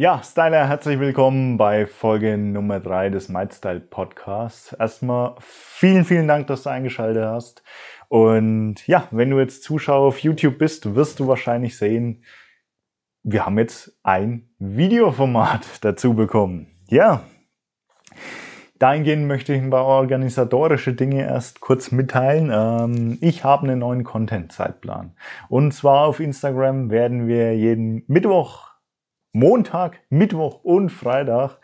[0.00, 4.72] Ja, Styler, herzlich willkommen bei Folge Nummer 3 des MyStyle Podcasts.
[4.72, 7.62] Erstmal vielen, vielen Dank, dass du eingeschaltet hast.
[8.08, 12.24] Und ja, wenn du jetzt Zuschauer auf YouTube bist, wirst du wahrscheinlich sehen,
[13.24, 16.68] wir haben jetzt ein Videoformat dazu bekommen.
[16.88, 17.24] Ja,
[18.78, 22.50] dahingehend möchte ich ein paar organisatorische Dinge erst kurz mitteilen.
[22.50, 25.14] Ähm, ich habe einen neuen Content-Zeitplan.
[25.50, 28.69] Und zwar auf Instagram werden wir jeden Mittwoch
[29.32, 31.58] Montag, Mittwoch und Freitag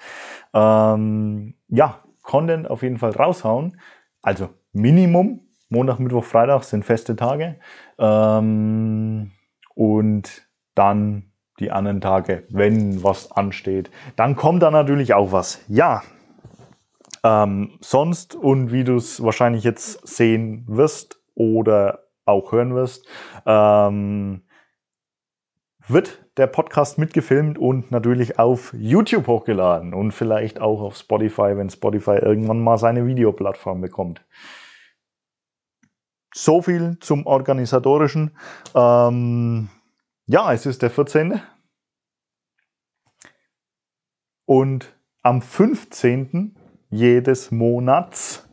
[0.55, 3.80] ähm, ja, Content auf jeden Fall raushauen.
[4.23, 5.41] Also Minimum.
[5.69, 7.57] Montag, Mittwoch, Freitag sind feste Tage.
[7.99, 9.32] Ähm,
[9.74, 13.91] und dann die anderen Tage, wenn was ansteht.
[14.15, 15.60] Dann kommt da natürlich auch was.
[15.69, 16.02] Ja.
[17.24, 23.07] Ähm, sonst und wie du es wahrscheinlich jetzt sehen wirst oder auch hören wirst,
[23.46, 24.43] ähm,
[25.88, 31.70] wird der Podcast mitgefilmt und natürlich auf YouTube hochgeladen und vielleicht auch auf Spotify, wenn
[31.70, 34.24] Spotify irgendwann mal seine Videoplattform bekommt.
[36.34, 38.37] So viel zum organisatorischen.
[38.74, 39.68] Ähm,
[40.26, 41.40] ja, es ist der 14.
[44.45, 46.57] Und am 15.
[46.90, 48.46] jedes Monats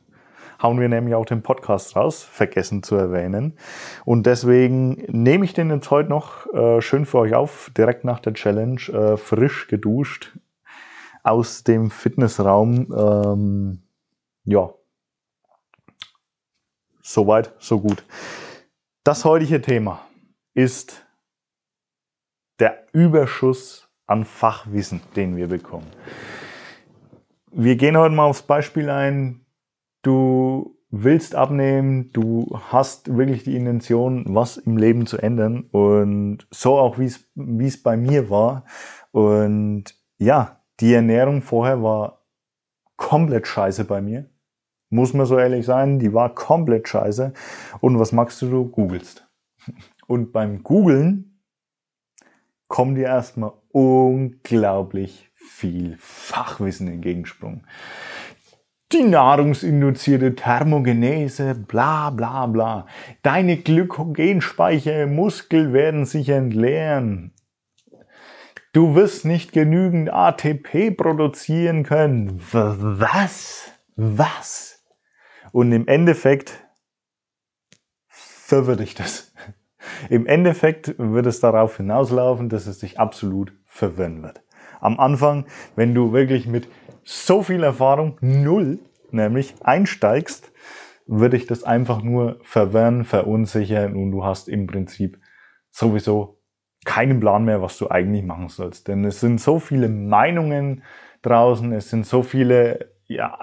[0.64, 3.58] hauen wir nämlich auch den Podcast raus, vergessen zu erwähnen.
[4.06, 8.19] Und deswegen nehme ich den jetzt heute noch äh, schön für euch auf, direkt nach
[8.19, 10.38] der Challenge, äh, frisch geduscht
[11.22, 12.94] aus dem Fitnessraum.
[12.97, 13.84] Ähm,
[14.45, 14.73] ja,
[17.02, 18.06] soweit, so gut.
[19.03, 20.02] Das heutige Thema
[20.53, 21.06] ist
[22.59, 25.88] der Überschuss an Fachwissen, den wir bekommen.
[27.52, 29.42] Wir gehen heute mal aufs Beispiel ein,
[30.03, 36.78] du willst abnehmen, du hast wirklich die Intention, was im Leben zu ändern und so
[36.78, 38.66] auch wie es wie es bei mir war
[39.12, 42.25] und ja, die Ernährung vorher war
[42.96, 44.30] komplett scheiße bei mir.
[44.90, 47.34] Muss man so ehrlich sein, die war komplett scheiße.
[47.80, 48.50] Und was machst du?
[48.50, 49.28] Du googelst.
[50.08, 51.40] Und beim Googlen
[52.68, 57.66] kommt dir erstmal unglaublich viel Fachwissen entgegensprungen
[58.93, 62.87] die nahrungsinduzierte Thermogenese, bla bla bla.
[63.23, 67.33] Deine Glykogenspeicher im Muskel werden sich entleeren.
[68.71, 72.41] Du wirst nicht genügend ATP produzieren können.
[72.51, 73.71] Was?
[73.95, 74.83] Was?
[75.51, 76.63] Und im Endeffekt
[78.07, 79.33] verwirrt dich das.
[80.09, 84.41] Im Endeffekt wird es darauf hinauslaufen, dass es dich absolut verwirren wird.
[84.79, 86.67] Am Anfang, wenn du wirklich mit
[87.03, 88.80] so viel Erfahrung, null,
[89.12, 90.52] nämlich einsteigst,
[91.06, 95.19] würde ich das einfach nur verwirren, verunsichern und du hast im Prinzip
[95.69, 96.40] sowieso
[96.86, 98.88] keinen Plan mehr, was du eigentlich machen sollst.
[98.88, 100.84] Denn es sind so viele Meinungen
[101.22, 103.38] draußen, es sind so viele, ja,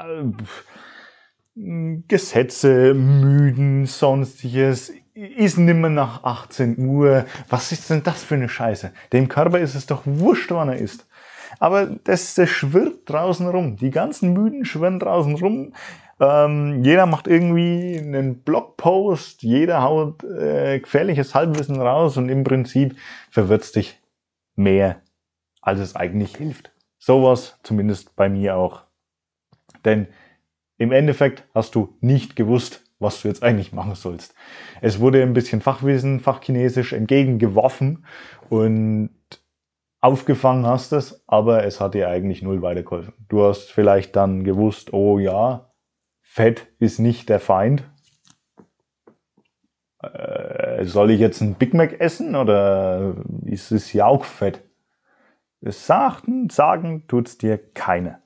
[1.55, 7.27] Gesetze, Müden, sonstiges, ist nimmer nach 18 Uhr.
[7.49, 8.93] Was ist denn das für eine Scheiße?
[9.13, 11.07] Dem Körper ist es doch wurscht, wann er ist.
[11.61, 13.77] Aber das, das schwirrt draußen rum.
[13.77, 15.75] Die ganzen Müden schwirren draußen rum.
[16.19, 22.97] Ähm, jeder macht irgendwie einen Blogpost, jeder haut äh, gefährliches Halbwissen raus und im Prinzip
[23.31, 24.01] verwirrt dich
[24.57, 25.03] mehr,
[25.61, 26.73] als es eigentlich hilft.
[26.99, 28.83] Sowas zumindest bei mir auch.
[29.85, 30.09] Denn
[30.79, 34.35] im Endeffekt hast du nicht gewusst, was du jetzt eigentlich machen sollst.
[34.81, 38.05] Es wurde ein bisschen Fachwissen, Fachchinesisch entgegengeworfen
[38.49, 39.11] und
[40.01, 43.15] aufgefangen hast es, aber es hat dir eigentlich null weitergeholfen.
[43.29, 45.71] Du hast vielleicht dann gewusst, oh ja,
[46.23, 47.85] Fett ist nicht der Feind.
[50.03, 54.63] Äh, soll ich jetzt ein Big Mac essen oder ist es Jauchfett?
[55.61, 58.23] Es sagten, sagen tut's dir keine.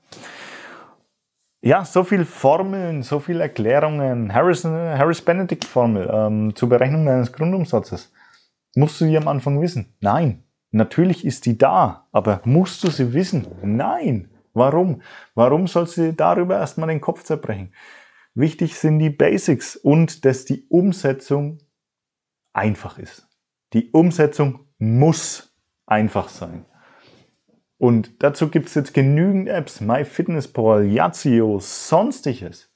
[1.61, 4.33] Ja, so viel Formeln, so viel Erklärungen.
[4.33, 8.13] Harris Benedict Formel ähm, zur Berechnung deines Grundumsatzes.
[8.75, 9.97] Musst du die am Anfang wissen?
[9.99, 10.44] Nein.
[10.75, 13.47] Natürlich ist die da, aber musst du sie wissen?
[13.63, 14.29] Nein.
[14.53, 15.01] Warum?
[15.33, 17.73] Warum sollst du darüber erstmal den Kopf zerbrechen?
[18.33, 21.59] Wichtig sind die Basics und dass die Umsetzung
[22.51, 23.25] einfach ist.
[23.71, 25.55] Die Umsetzung muss
[25.85, 26.65] einfach sein.
[27.77, 32.69] Und dazu gibt es jetzt genügend Apps, MyFitnessPal, Yazio, sonstiges,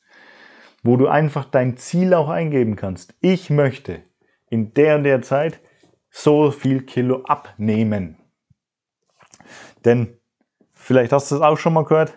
[0.83, 3.13] wo du einfach dein Ziel auch eingeben kannst.
[3.19, 4.03] Ich möchte
[4.49, 5.59] in der und der Zeit
[6.09, 8.17] so viel Kilo abnehmen.
[9.85, 10.19] Denn
[10.73, 12.13] vielleicht hast du es auch schon mal gehört,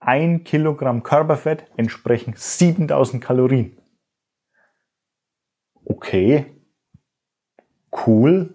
[0.00, 3.76] ein Kilogramm Körperfett entsprechen 7000 Kalorien.
[5.84, 6.46] Okay,
[8.06, 8.54] cool.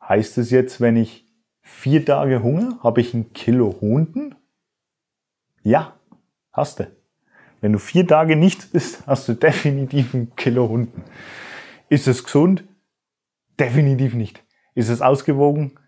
[0.00, 1.26] Heißt es jetzt, wenn ich
[1.62, 4.34] vier Tage Hunger, habe ich ein Kilo Hunden?
[5.62, 5.98] Ja,
[6.52, 6.90] hast du.
[7.60, 11.02] Wenn du vier Tage nichts isst, hast du definitiv ein Kilo Hunden.
[11.88, 12.64] Ist es gesund?
[13.58, 14.42] Definitiv nicht.
[14.74, 15.78] Ist es ausgewogen?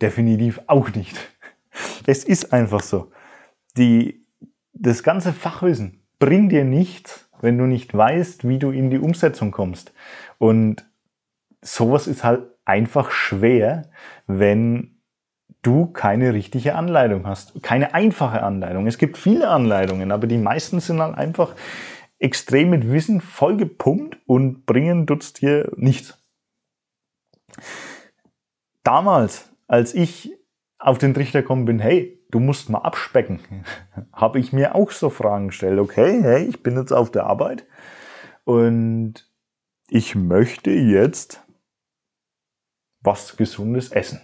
[0.00, 1.16] Definitiv auch nicht.
[2.06, 3.12] Es ist einfach so.
[3.76, 4.26] Die,
[4.72, 9.50] das ganze Fachwissen bringt dir nichts, wenn du nicht weißt, wie du in die Umsetzung
[9.50, 9.92] kommst.
[10.38, 10.84] Und
[11.60, 13.90] sowas ist halt einfach schwer,
[14.26, 14.96] wenn
[15.62, 17.62] du keine richtige Anleitung hast.
[17.62, 18.86] Keine einfache Anleitung.
[18.86, 21.54] Es gibt viele Anleitungen, aber die meisten sind halt einfach
[22.18, 26.21] extrem mit Wissen vollgepumpt und bringen tut's dir nichts.
[28.82, 30.32] Damals, als ich
[30.78, 33.40] auf den Trichter gekommen bin, hey, du musst mal abspecken,
[34.12, 35.78] habe ich mir auch so Fragen gestellt.
[35.78, 37.66] Okay, hey, ich bin jetzt auf der Arbeit
[38.44, 39.30] und
[39.88, 41.42] ich möchte jetzt
[43.00, 44.20] was Gesundes essen.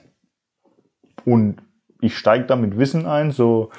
[1.24, 1.62] Und
[2.00, 3.70] ich steige da mit Wissen ein, so,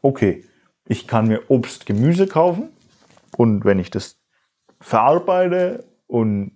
[0.00, 0.44] okay,
[0.86, 2.70] ich kann mir Obst, Gemüse kaufen
[3.36, 4.20] und wenn ich das
[4.80, 6.54] verarbeite und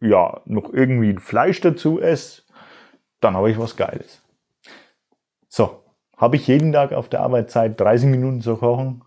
[0.00, 2.42] ja, noch irgendwie Fleisch dazu esse,
[3.20, 4.22] dann habe ich was Geiles.
[5.48, 5.84] So,
[6.16, 9.02] habe ich jeden Tag auf der Arbeit Zeit, 30 Minuten zu kochen?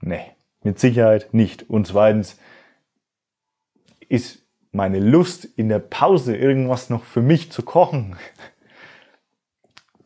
[0.00, 0.32] Nee,
[0.62, 1.68] mit Sicherheit nicht.
[1.70, 2.38] Und zweitens
[4.08, 8.16] ist meine Lust in der Pause irgendwas noch für mich zu kochen.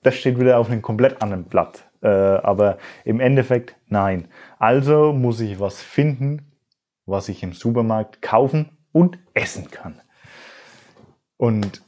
[0.02, 1.90] Das steht wieder auf einem komplett anderen Blatt.
[2.00, 4.28] Äh, aber im Endeffekt nein.
[4.58, 6.52] Also muss ich was finden,
[7.06, 10.00] was ich im Supermarkt kaufen und essen kann.
[11.36, 11.82] Und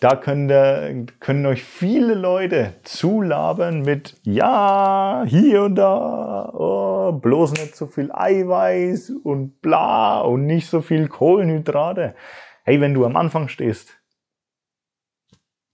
[0.00, 7.76] da können, können euch viele Leute zulabern mit, ja, hier und da, oh, bloß nicht
[7.76, 12.16] so viel Eiweiß und bla und nicht so viel Kohlenhydrate.
[12.64, 13.96] Hey, wenn du am Anfang stehst,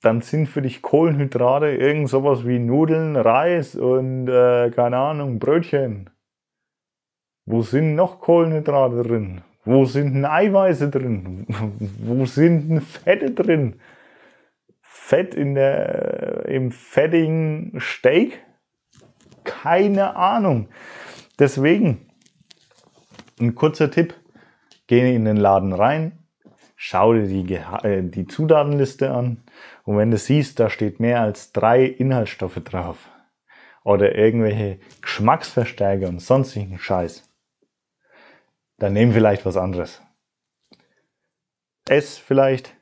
[0.03, 6.11] dann sind für dich Kohlenhydrate irgend sowas wie Nudeln, Reis und äh, keine Ahnung, Brötchen.
[7.47, 9.43] Wo sind noch Kohlenhydrate drin?
[9.67, 11.45] Wo sind denn Eiweiße drin?
[11.99, 13.81] Wo sind denn Fette drin?
[14.81, 18.43] Fett in der, im fettigen Steak?
[19.45, 20.69] Keine Ahnung.
[21.39, 22.09] Deswegen,
[23.41, 24.15] ein kurzer Tipp.
[24.87, 26.13] Geh in den Laden rein,
[26.77, 29.43] schau dir die, äh, die Zutatenliste an
[29.83, 32.99] und wenn du siehst, da steht mehr als drei Inhaltsstoffe drauf
[33.83, 37.26] oder irgendwelche Geschmacksverstärker und sonstigen Scheiß,
[38.79, 40.03] dann nehm vielleicht was anderes.
[41.89, 42.75] Ess vielleicht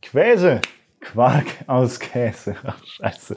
[0.00, 0.60] Quäse,
[1.00, 2.56] Quark aus Käse.
[2.64, 3.36] Ach, scheiße.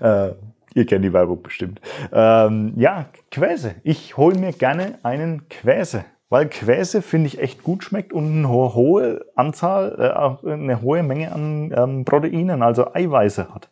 [0.00, 0.32] Äh,
[0.74, 1.80] ihr kennt die Werbung bestimmt.
[2.12, 3.76] Ähm, ja, Quäse.
[3.82, 6.04] Ich hole mir gerne einen Quäse.
[6.28, 11.32] Weil Quäse finde ich echt gut schmeckt und eine hohe Anzahl, äh, eine hohe Menge
[11.32, 13.70] an ähm, Proteinen, also Eiweiße hat.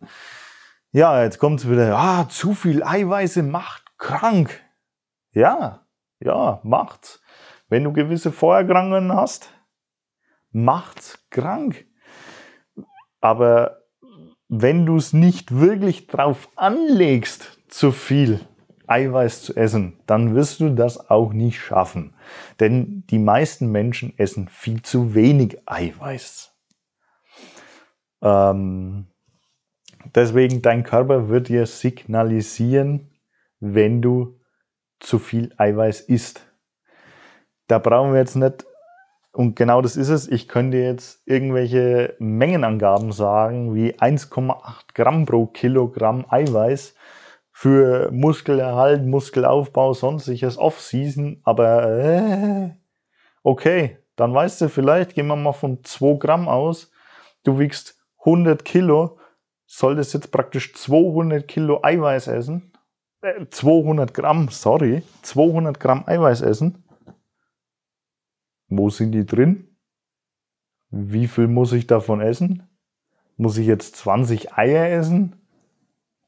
[0.93, 4.61] Ja, jetzt kommt es wieder, ah, zu viel Eiweiße macht krank.
[5.33, 5.84] Ja,
[6.25, 7.23] ja, macht's.
[7.69, 9.51] Wenn du gewisse Vorerkrankungen hast,
[10.51, 11.87] macht's krank.
[13.21, 13.83] Aber
[14.49, 18.41] wenn du es nicht wirklich drauf anlegst, zu viel,
[18.87, 22.15] Eiweiß zu essen, dann wirst du das auch nicht schaffen.
[22.61, 26.53] Denn die meisten Menschen essen viel zu wenig Eiweiß.
[28.23, 29.07] Ähm,
[30.15, 33.11] deswegen, dein Körper wird dir signalisieren,
[33.59, 34.39] wenn du
[35.01, 36.47] zu viel Eiweiß isst.
[37.67, 38.65] Da brauchen wir jetzt nicht,
[39.33, 45.47] und genau das ist es, ich könnte jetzt irgendwelche Mengenangaben sagen, wie 1,8 Gramm pro
[45.47, 46.95] Kilogramm Eiweiß
[47.51, 52.71] für Muskelerhalt, Muskelaufbau, sonstiges Off-Season, aber äh,
[53.43, 56.91] okay, dann weißt du vielleicht, gehen wir mal von 2 Gramm aus,
[57.45, 59.19] du wiegst 100 Kilo,
[59.67, 62.73] solltest jetzt praktisch 200 Kilo Eiweiß essen,
[63.25, 66.85] äh, 200 Gramm, sorry, 200 Gramm Eiweiß essen.
[68.69, 69.77] Wo sind die drin?
[70.91, 72.69] Wie viel muss ich davon essen?
[73.37, 75.35] Muss ich jetzt 20 Eier essen?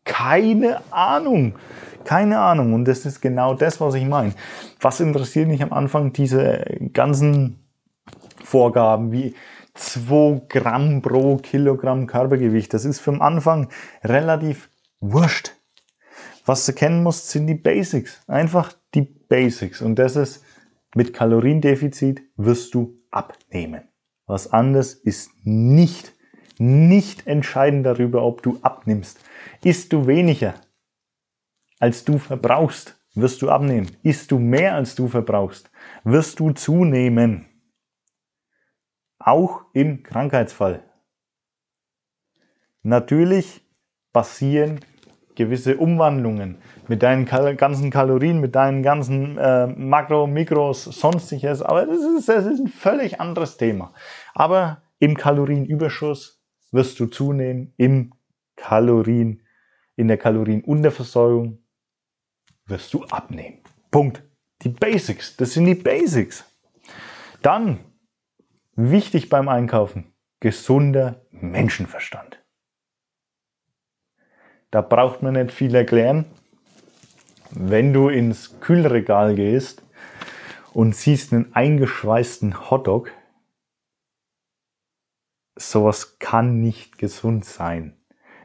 [0.04, 1.54] Keine Ahnung.
[2.04, 2.72] Keine Ahnung.
[2.72, 4.34] Und das ist genau das, was ich meine.
[4.80, 6.12] Was interessiert mich am Anfang?
[6.12, 7.58] Diese ganzen
[8.42, 9.34] Vorgaben wie
[9.74, 12.72] 2 Gramm pro Kilogramm Körpergewicht.
[12.72, 13.68] Das ist für den Anfang
[14.02, 15.52] relativ wurscht.
[16.46, 18.22] Was du kennen musst, sind die Basics.
[18.28, 19.82] Einfach die Basics.
[19.82, 20.44] Und das ist,
[20.94, 23.88] mit Kaloriendefizit wirst du abnehmen.
[24.26, 26.14] Was anderes ist nicht,
[26.58, 29.18] nicht entscheidend darüber, ob du abnimmst.
[29.62, 30.54] Isst du weniger,
[31.80, 33.90] als du verbrauchst, wirst du abnehmen.
[34.04, 35.70] Isst du mehr, als du verbrauchst,
[36.04, 37.46] wirst du zunehmen.
[39.18, 40.84] Auch im Krankheitsfall.
[42.82, 43.66] Natürlich
[44.12, 44.80] passieren
[45.36, 46.56] gewisse Umwandlungen
[46.88, 52.46] mit deinen ganzen Kalorien, mit deinen ganzen äh, Makro, Mikros, sonstiges, aber das ist, das
[52.46, 53.92] ist ein völlig anderes Thema.
[54.34, 58.12] Aber im Kalorienüberschuss wirst du zunehmen, im
[58.56, 59.42] Kalorien,
[59.94, 61.58] in der Kalorienunterversorgung
[62.66, 63.58] wirst du abnehmen.
[63.90, 64.22] Punkt.
[64.62, 66.44] Die Basics, das sind die Basics.
[67.42, 67.78] Dann,
[68.74, 72.35] wichtig beim Einkaufen, gesunder Menschenverstand.
[74.70, 76.26] Da braucht man nicht viel erklären.
[77.50, 79.82] Wenn du ins Kühlregal gehst
[80.72, 83.10] und siehst einen eingeschweißten Hotdog,
[85.56, 87.96] sowas kann nicht gesund sein.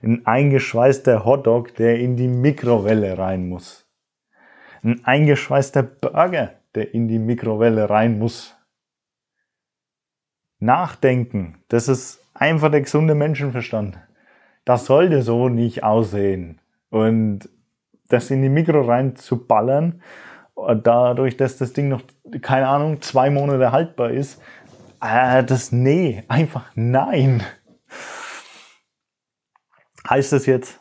[0.02, 3.88] Ein eingeschweißter Hotdog, der in die Mikrowelle rein muss.
[4.84, 8.56] Ein eingeschweißter Burger, der in die Mikrowelle rein muss.
[10.60, 14.00] Nachdenken, das ist einfach der gesunde Menschenverstand.
[14.66, 16.62] Das sollte so nicht aussehen.
[16.90, 17.50] Und
[18.10, 20.02] das in die Mikro rein zu ballern,
[20.56, 22.02] dadurch, dass das Ding noch,
[22.42, 24.42] keine Ahnung, zwei Monate haltbar ist,
[25.02, 27.44] äh, das nee, einfach nein.
[30.10, 30.80] Heißt das jetzt,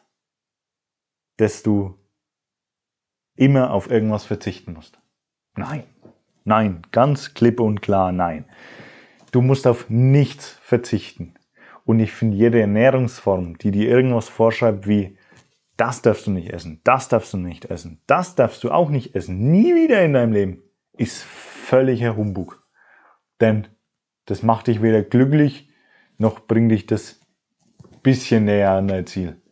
[1.36, 1.98] dass du
[3.36, 5.00] immer auf irgendwas verzichten musst?
[5.56, 5.84] Nein.
[6.44, 8.44] Nein, ganz klipp und klar nein.
[9.30, 11.34] Du musst auf nichts verzichten.
[11.90, 15.18] Und ich finde jede Ernährungsform, die dir irgendwas vorschreibt wie
[15.76, 19.16] das darfst du nicht essen, das darfst du nicht essen, das darfst du auch nicht
[19.16, 20.62] essen, nie wieder in deinem Leben,
[20.96, 22.64] ist völliger Humbug.
[23.40, 23.66] Denn
[24.26, 25.68] das macht dich weder glücklich,
[26.16, 27.18] noch bringt dich das
[28.04, 29.42] bisschen näher an dein Ziel.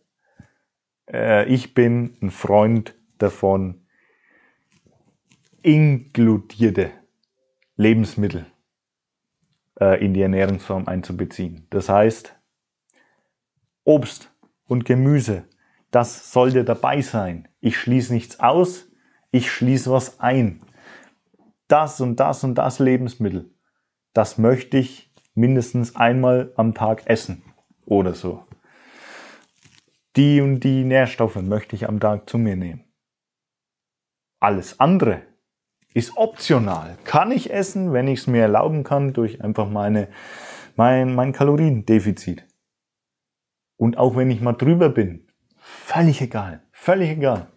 [1.11, 3.85] Äh, ich bin ein Freund davon,
[5.63, 6.93] inkludierte
[7.75, 8.47] Lebensmittel
[9.81, 11.67] in die Ernährungsform einzubeziehen.
[11.71, 12.35] Das heißt,
[13.85, 14.33] Obst
[14.65, 15.45] und Gemüse,
[15.91, 17.49] das sollte dabei sein.
[17.61, 18.91] Ich schließe nichts aus,
[19.31, 20.63] ich schließe was ein.
[21.69, 23.55] Das und das und das Lebensmittel,
[24.15, 27.45] das möchte ich mindestens einmal am Tag essen
[27.85, 28.45] oder so.
[30.17, 32.85] Die und die Nährstoffe möchte ich am Tag zu mir nehmen.
[34.41, 35.23] Alles andere
[35.99, 36.97] ist optional.
[37.05, 40.09] Kann ich essen, wenn ich es mir erlauben kann, durch einfach meine,
[40.77, 42.45] mein, mein Kaloriendefizit.
[43.77, 45.27] Und auch wenn ich mal drüber bin,
[45.59, 46.63] völlig egal.
[46.73, 47.49] Völlig egal.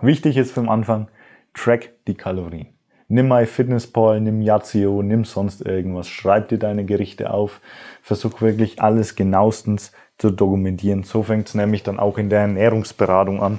[0.00, 1.08] Wichtig ist vom Anfang,
[1.54, 2.68] track die Kalorien.
[3.06, 6.08] Nimm MyFitnessPal, nimm Yazio, nimm sonst irgendwas.
[6.08, 7.60] Schreib dir deine Gerichte auf.
[8.02, 11.02] Versuch wirklich alles genauestens zu dokumentieren.
[11.02, 13.58] So fängt es nämlich dann auch in der Ernährungsberatung an.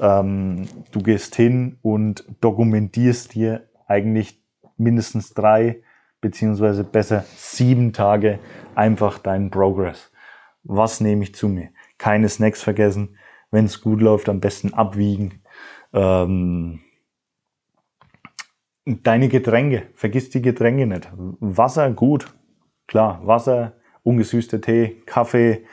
[0.00, 4.42] Ähm, du gehst hin und dokumentierst dir eigentlich
[4.76, 5.82] mindestens drei
[6.20, 8.38] beziehungsweise besser sieben Tage
[8.74, 10.10] einfach deinen Progress.
[10.62, 11.70] Was nehme ich zu mir?
[11.98, 13.16] Keine Snacks vergessen.
[13.50, 15.42] Wenn es gut läuft, am besten abwiegen.
[15.92, 16.80] Ähm,
[18.84, 21.08] deine Getränke, vergiss die Getränke nicht.
[21.40, 22.32] Wasser gut,
[22.86, 25.64] klar, Wasser, ungesüßter Tee, Kaffee,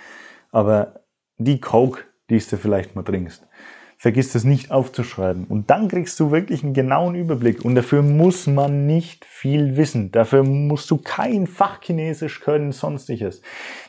[0.51, 1.01] aber
[1.37, 3.47] die Coke, die du vielleicht mal trinkst,
[3.97, 5.45] vergiss das nicht aufzuschreiben.
[5.45, 7.65] Und dann kriegst du wirklich einen genauen Überblick.
[7.65, 10.11] Und dafür muss man nicht viel wissen.
[10.11, 13.41] Dafür musst du kein Fachchinesisch können, sonstiges.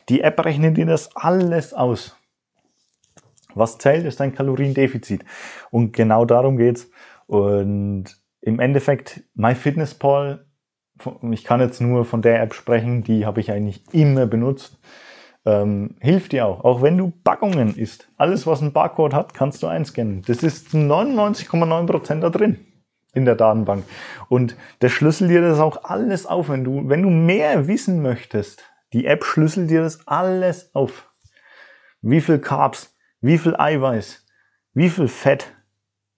[0.09, 2.15] Die App rechnet dir das alles aus.
[3.53, 5.23] Was zählt, ist dein Kaloriendefizit.
[5.69, 6.89] Und genau darum geht's.
[7.27, 8.05] Und
[8.41, 10.45] im Endeffekt, MyFitnessPal,
[11.31, 14.79] ich kann jetzt nur von der App sprechen, die habe ich eigentlich immer benutzt
[15.45, 16.63] ähm, hilft dir auch.
[16.63, 18.09] Auch wenn du Packungen isst.
[18.17, 20.23] Alles, was ein Barcode hat, kannst du einscannen.
[20.27, 22.65] Das ist 99,9% da drin
[23.13, 23.83] in der Datenbank.
[24.27, 26.49] Und der schlüsselt dir das auch alles auf.
[26.49, 31.09] Wenn du, wenn du mehr wissen möchtest, die App schlüsselt dir das alles auf.
[32.01, 34.25] Wie viel Carbs, wie viel Eiweiß,
[34.73, 35.51] wie viel Fett,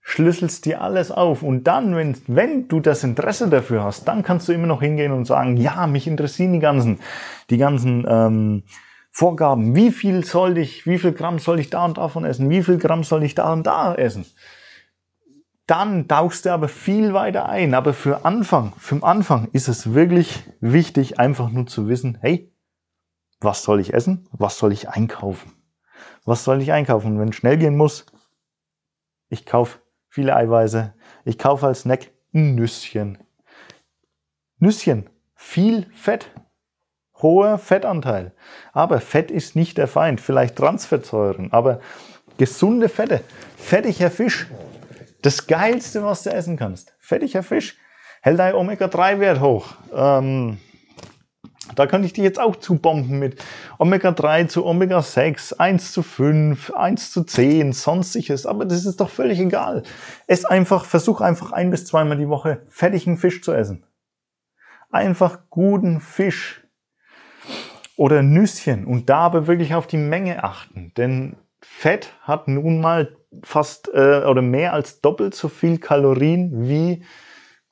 [0.02, 1.44] schlüsselst dir alles auf.
[1.44, 5.12] Und dann, wenn, wenn du das Interesse dafür hast, dann kannst du immer noch hingehen
[5.12, 7.00] und sagen, ja, mich interessieren die ganzen,
[7.50, 8.64] die ganzen, ähm,
[9.12, 9.76] Vorgaben.
[9.76, 12.50] Wie viel soll ich, wie viel Gramm soll ich da und davon essen?
[12.50, 14.26] Wie viel Gramm soll ich da und da essen?
[15.68, 17.74] Dann tauchst du aber viel weiter ein.
[17.74, 22.52] Aber für Anfang, für Anfang ist es wirklich wichtig, einfach nur zu wissen, hey,
[23.42, 24.28] was soll ich essen?
[24.32, 25.52] Was soll ich einkaufen?
[26.24, 27.20] Was soll ich einkaufen?
[27.20, 28.06] Wenn es schnell gehen muss,
[29.30, 30.94] ich kaufe viele Eiweiße.
[31.26, 33.18] Ich kaufe als Snack ein Nüsschen.
[34.58, 35.10] Nüsschen.
[35.36, 36.30] Viel Fett
[37.22, 38.32] hoher Fettanteil.
[38.74, 41.80] Aber Fett ist nicht der Feind, vielleicht Transfettsäuren, aber
[42.38, 43.22] gesunde Fette.
[43.58, 44.48] Fettiger Fisch,
[45.22, 46.94] das Geilste, was du essen kannst.
[47.00, 47.78] Fettiger Fisch
[48.22, 49.76] hält dein Omega-3-Wert hoch.
[49.94, 50.58] Ähm,
[51.76, 53.42] Da könnte ich dich jetzt auch zubomben mit
[53.78, 58.46] Omega-3 zu Omega-6, 1 zu 5, 1 zu 10, sonstiges.
[58.46, 59.84] Aber das ist doch völlig egal.
[60.28, 63.86] Ess einfach, versuch einfach ein bis zweimal die Woche fertigen Fisch zu essen.
[64.92, 66.61] Einfach guten Fisch.
[67.98, 68.86] Oder Nüsschen.
[68.86, 70.94] Und da aber wirklich auf die Menge achten.
[70.98, 77.04] Denn Fett hat nun mal fast äh, oder mehr als doppelt so viel Kalorien wie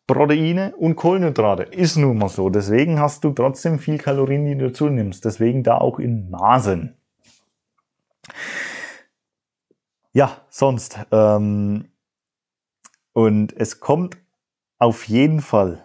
[0.08, 1.64] Proteine und Kohlenhydrate.
[1.64, 2.50] Ist nun mal so.
[2.50, 5.26] Deswegen hast du trotzdem viel Kalorien, die du zunimmst.
[5.26, 6.96] Deswegen da auch in Maßen.
[10.14, 11.00] Ja, sonst.
[11.12, 11.90] Ähm,
[13.14, 14.18] und es kommt
[14.80, 15.84] auf jeden Fall,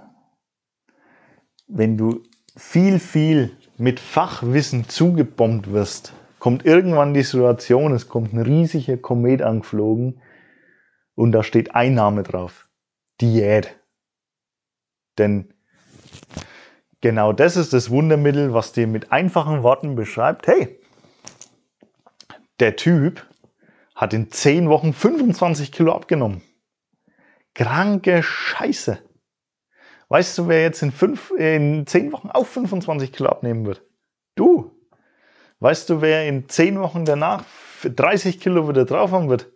[1.66, 2.22] wenn du
[2.56, 9.42] viel, viel mit Fachwissen zugebombt wirst, kommt irgendwann die Situation, es kommt ein riesiger Komet
[9.42, 10.20] angeflogen
[11.14, 12.68] und da steht Einnahme drauf.
[13.20, 13.78] Diät.
[15.18, 15.54] Denn
[17.00, 20.80] genau das ist das Wundermittel, was dir mit einfachen Worten beschreibt, hey,
[22.60, 23.26] der Typ
[23.94, 26.42] hat in 10 Wochen 25 Kilo abgenommen.
[27.54, 28.98] Kranke Scheiße.
[30.14, 33.82] Weißt du, wer jetzt in, fünf, in 10 Wochen auch 25 Kilo abnehmen wird?
[34.36, 34.70] Du.
[35.58, 37.44] Weißt du, wer in 10 Wochen danach
[37.82, 39.50] 30 Kilo wieder drauf haben wird?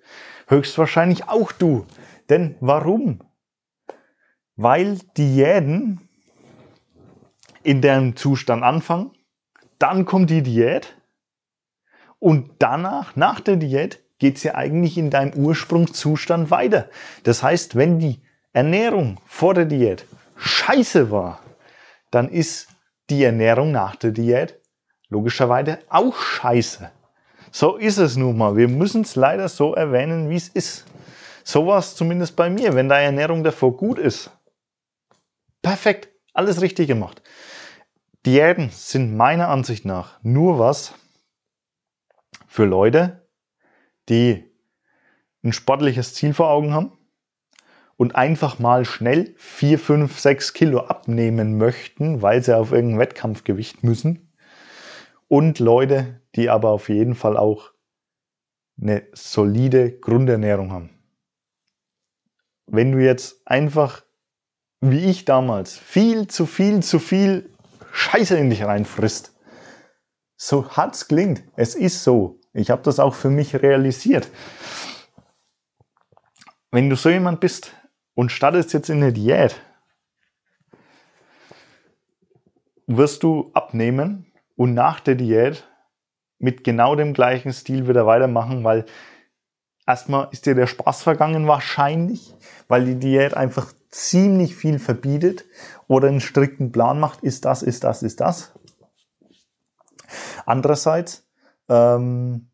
[0.48, 1.86] Höchstwahrscheinlich auch du.
[2.28, 3.20] Denn warum?
[4.58, 6.08] weil Diäten
[7.62, 9.12] in deren Zustand anfangen,
[9.78, 10.96] dann kommt die Diät
[12.18, 16.90] und danach, nach der Diät, geht's ja eigentlich in deinem Ursprungszustand weiter.
[17.22, 18.20] Das heißt, wenn die
[18.52, 20.04] Ernährung vor der Diät
[20.38, 21.40] scheiße war,
[22.10, 22.68] dann ist
[23.10, 24.60] die Ernährung nach der Diät
[25.08, 26.90] logischerweise auch scheiße.
[27.50, 28.56] So ist es nun mal.
[28.56, 30.84] Wir müssen es leider so erwähnen, wie es ist.
[31.44, 32.74] So war es zumindest bei mir.
[32.74, 34.30] Wenn deine Ernährung davor gut ist,
[35.62, 37.22] Perfekt, alles richtig gemacht.
[38.24, 40.94] Diäten sind meiner Ansicht nach nur was
[42.46, 43.28] für Leute,
[44.08, 44.44] die
[45.42, 46.97] ein sportliches Ziel vor Augen haben
[47.98, 53.82] und einfach mal schnell 4, 5, 6 Kilo abnehmen möchten, weil sie auf irgendein Wettkampfgewicht
[53.82, 54.32] müssen.
[55.26, 57.72] Und Leute, die aber auf jeden Fall auch
[58.80, 60.90] eine solide Grundernährung haben.
[62.66, 64.02] Wenn du jetzt einfach
[64.80, 67.52] wie ich damals, viel zu viel zu viel
[67.92, 69.34] Scheiße in dich reinfrisst.
[70.36, 72.38] So hart's klingt, es ist so.
[72.52, 74.30] Ich habe das auch für mich realisiert.
[76.70, 77.72] Wenn du so jemand bist
[78.18, 79.62] und startest jetzt in eine Diät,
[82.88, 84.26] wirst du abnehmen
[84.56, 85.68] und nach der Diät
[86.40, 88.86] mit genau dem gleichen Stil wieder weitermachen, weil
[89.86, 92.34] erstmal ist dir der Spaß vergangen wahrscheinlich,
[92.66, 95.44] weil die Diät einfach ziemlich viel verbietet
[95.86, 98.52] oder einen strikten Plan macht, ist das, ist das, ist das.
[100.44, 101.24] Andererseits,
[101.68, 102.50] ähm,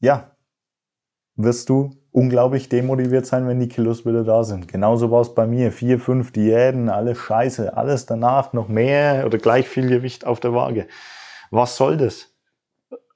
[0.00, 0.33] ja,
[1.36, 4.68] wirst du unglaublich demotiviert sein, wenn die Kilos wieder da sind.
[4.68, 5.72] Genauso war es bei mir.
[5.72, 10.54] Vier, fünf Diäten, alles scheiße, alles danach noch mehr oder gleich viel Gewicht auf der
[10.54, 10.86] Waage.
[11.50, 12.32] Was soll das?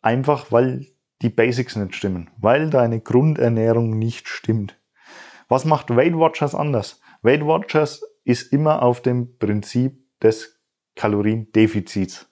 [0.02, 0.86] Einfach, weil
[1.22, 4.78] die Basics nicht stimmen, weil deine Grundernährung nicht stimmt.
[5.48, 7.00] Was macht Weight Watchers anders?
[7.22, 10.60] Weight Watchers ist immer auf dem Prinzip des
[10.94, 12.27] Kaloriendefizits.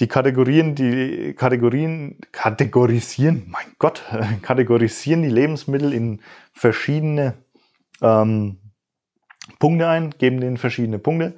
[0.00, 4.04] Die Kategorien, die Kategorien kategorisieren, mein Gott,
[4.42, 7.34] kategorisieren die Lebensmittel in verschiedene
[8.00, 8.58] ähm,
[9.58, 11.34] Punkte ein, geben denen verschiedene Punkte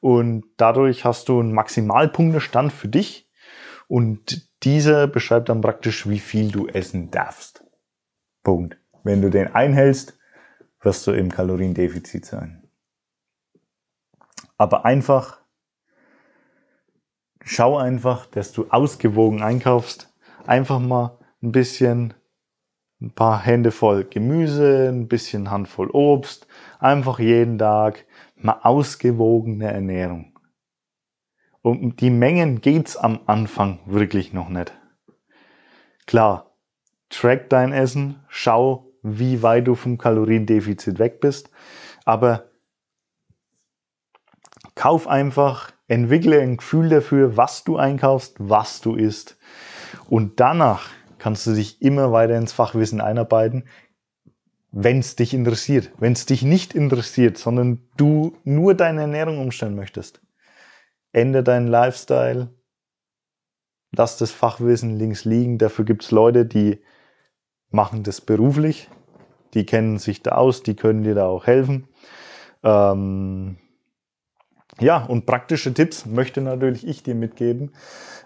[0.00, 3.28] und dadurch hast du einen Maximalpunktestand für dich
[3.86, 7.64] und dieser beschreibt dann praktisch, wie viel du essen darfst.
[8.42, 8.78] Punkt.
[9.02, 10.18] Wenn du den einhältst,
[10.80, 12.62] wirst du im Kaloriendefizit sein.
[14.56, 15.39] Aber einfach,
[17.44, 20.12] schau einfach, dass du ausgewogen einkaufst.
[20.46, 22.14] Einfach mal ein bisschen,
[23.00, 26.46] ein paar Hände voll Gemüse, ein bisschen Handvoll Obst.
[26.78, 28.04] Einfach jeden Tag
[28.36, 30.38] mal ausgewogene Ernährung.
[31.62, 34.72] Um die Mengen geht's am Anfang wirklich noch nicht.
[36.06, 36.56] Klar,
[37.10, 41.50] track dein Essen, schau, wie weit du vom Kaloriendefizit weg bist.
[42.04, 42.50] Aber
[44.74, 49.36] kauf einfach, entwickle ein Gefühl dafür, was du einkaufst, was du isst.
[50.08, 53.64] Und danach kannst du dich immer weiter ins Fachwissen einarbeiten,
[54.70, 55.90] wenn es dich interessiert.
[55.98, 60.22] Wenn es dich nicht interessiert, sondern du nur deine Ernährung umstellen möchtest,
[61.10, 62.54] ändere deinen Lifestyle,
[63.90, 65.58] lass das Fachwissen links liegen.
[65.58, 66.84] Dafür gibt es Leute, die
[67.70, 68.88] machen das beruflich,
[69.54, 71.88] die kennen sich da aus, die können dir da auch helfen.
[72.62, 73.56] Ähm,
[74.80, 77.72] Ja, und praktische Tipps möchte natürlich ich dir mitgeben.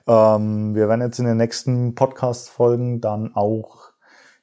[0.07, 3.90] Ähm, wir werden jetzt in den nächsten Podcast-Folgen dann auch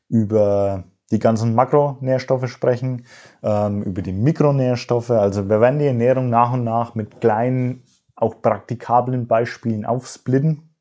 [0.10, 3.06] über die ganzen Makronährstoffe sprechen,
[3.44, 5.12] ähm, über die Mikronährstoffe.
[5.12, 7.84] Also wir werden die Ernährung nach und nach mit kleinen,
[8.18, 10.76] auch praktikablen Beispielen aufsplitten,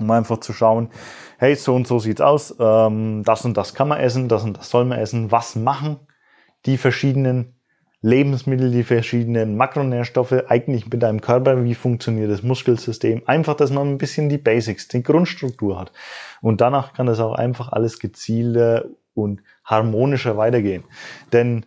[0.00, 0.88] um einfach zu schauen,
[1.36, 4.56] hey, so und so sieht's aus, ähm, das und das kann man essen, das und
[4.56, 5.98] das soll man essen, was machen
[6.64, 7.57] die verschiedenen
[8.00, 13.22] Lebensmittel, die verschiedenen Makronährstoffe eigentlich mit deinem Körper, wie funktioniert das Muskelsystem.
[13.26, 15.92] Einfach, dass man ein bisschen die Basics, die Grundstruktur hat.
[16.40, 18.84] Und danach kann das auch einfach alles gezielter
[19.14, 20.84] und harmonischer weitergehen.
[21.32, 21.66] Denn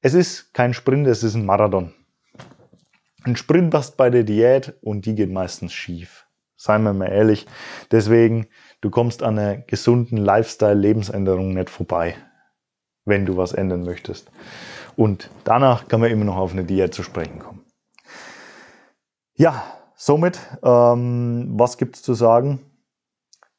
[0.00, 1.92] es ist kein Sprint, es ist ein Marathon.
[3.24, 6.26] Ein Sprint passt bei der Diät und die geht meistens schief.
[6.56, 7.46] Seien wir mal ehrlich.
[7.90, 8.46] Deswegen,
[8.80, 12.16] du kommst an einer gesunden Lifestyle-Lebensänderung nicht vorbei,
[13.04, 14.30] wenn du was ändern möchtest.
[14.96, 17.64] Und danach kann man immer noch auf eine Diät zu sprechen kommen.
[19.34, 19.62] Ja,
[19.96, 22.60] somit, ähm, was gibt's zu sagen?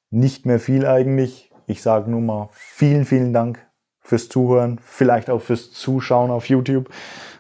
[0.09, 1.51] Nicht mehr viel eigentlich.
[1.65, 3.65] Ich sage nur mal vielen, vielen Dank
[3.99, 6.89] fürs Zuhören, vielleicht auch fürs Zuschauen auf YouTube.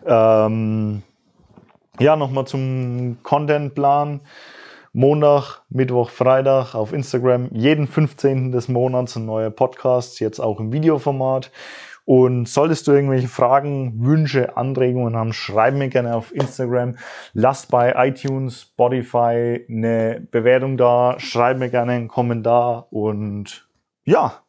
[0.05, 1.03] Ähm,
[1.99, 4.21] ja, nochmal zum Contentplan.
[4.95, 7.49] Montag, Mittwoch, Freitag auf Instagram.
[7.51, 8.51] Jeden 15.
[8.51, 11.51] des Monats ein neuer Podcast, jetzt auch im Videoformat.
[12.05, 16.97] Und solltest du irgendwelche Fragen, Wünsche, Anregungen haben, schreib mir gerne auf Instagram.
[17.33, 21.15] Lass bei iTunes, Spotify eine Bewertung da.
[21.19, 22.91] Schreib mir gerne einen Kommentar.
[22.91, 23.69] Und
[24.03, 24.43] ja,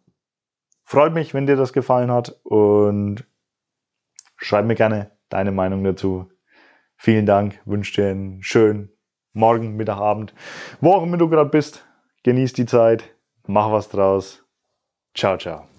[0.84, 2.40] freut mich, wenn dir das gefallen hat.
[2.42, 3.24] Und
[4.36, 6.28] schreib mir gerne deine Meinung dazu.
[6.96, 7.60] Vielen Dank.
[7.66, 8.90] Wünsche dir einen schönen
[9.32, 10.34] Morgen, Mittag, Abend.
[10.80, 11.86] Wo auch immer du gerade bist.
[12.24, 13.14] Genieß die Zeit.
[13.46, 14.44] Mach was draus.
[15.14, 15.73] Ciao, ciao.